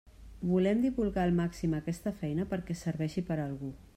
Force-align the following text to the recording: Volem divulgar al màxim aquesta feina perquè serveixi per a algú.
Volem 0.51 0.79
divulgar 0.85 1.25
al 1.25 1.35
màxim 1.41 1.77
aquesta 1.81 2.15
feina 2.23 2.47
perquè 2.55 2.79
serveixi 2.83 3.27
per 3.31 3.41
a 3.43 3.47
algú. 3.49 3.73